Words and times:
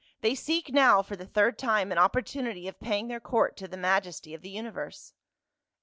They 0.21 0.33
seek 0.33 0.69
now 0.73 1.03
for 1.03 1.15
the 1.15 1.27
third 1.27 1.59
time 1.59 1.91
an 1.91 1.99
opportunity 1.99 2.67
of 2.67 2.79
paying 2.79 3.07
their 3.07 3.19
court 3.19 3.55
to 3.57 3.67
the 3.67 3.77
majesty 3.77 4.33
of 4.33 4.41
the 4.41 4.49
universe." 4.49 5.13